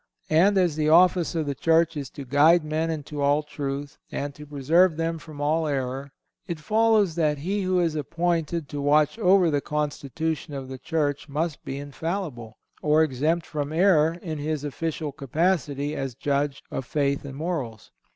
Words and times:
And 0.31 0.57
as 0.57 0.75
the 0.77 0.89
office 0.89 1.35
of 1.35 1.45
the 1.45 1.53
Church 1.53 1.95
is 1.95 2.09
to 2.09 2.25
guide 2.25 2.63
men 2.65 2.89
into 2.89 3.21
all 3.21 3.43
truth, 3.43 3.99
and 4.11 4.33
to 4.33 4.47
preserve 4.47 4.97
them 4.97 5.19
from 5.19 5.39
all 5.39 5.67
error, 5.67 6.11
it 6.47 6.59
follows 6.59 7.13
that 7.13 7.37
he 7.37 7.61
who 7.61 7.79
is 7.79 7.93
appointed 7.93 8.67
to 8.69 8.81
watch 8.81 9.19
over 9.19 9.51
the 9.51 9.61
constitution 9.61 10.55
of 10.55 10.69
the 10.69 10.79
Church 10.79 11.29
must 11.29 11.63
be 11.63 11.77
infallible, 11.77 12.57
or 12.81 13.03
exempt 13.03 13.45
from 13.45 13.71
error 13.71 14.15
in 14.23 14.39
his 14.39 14.63
official 14.63 15.11
capacity 15.11 15.95
as 15.95 16.15
judge 16.15 16.63
of 16.71 16.83
faith 16.83 17.23
and 17.23 17.35
morals. 17.37 17.91